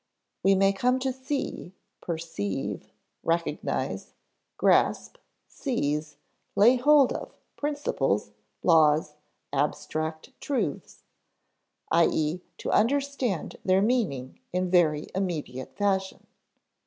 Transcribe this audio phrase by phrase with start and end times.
[0.41, 4.15] We may come to see, perceive, recognize,
[4.57, 6.15] grasp, seize,
[6.55, 8.31] lay hold of principles,
[8.63, 9.13] laws,
[9.53, 11.03] abstract truths
[11.91, 12.41] i.e.
[12.57, 16.25] to understand their meaning in very immediate fashion.